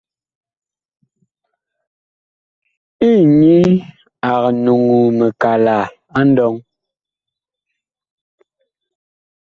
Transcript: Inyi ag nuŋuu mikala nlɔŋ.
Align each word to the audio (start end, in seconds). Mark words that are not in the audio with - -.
Inyi 3.11 3.59
ag 4.31 4.43
nuŋuu 4.63 5.07
mikala 5.17 5.77
nlɔŋ. 6.25 6.53